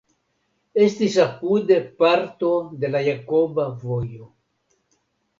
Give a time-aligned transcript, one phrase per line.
[0.83, 2.49] Estis apude parto
[2.83, 4.27] de la Jakoba Vojo.